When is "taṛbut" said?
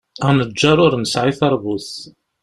1.39-1.89